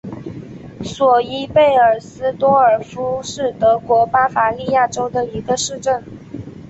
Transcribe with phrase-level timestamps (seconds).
[0.83, 6.03] 索伊贝尔斯多尔夫是德国巴伐利亚州的一个市镇。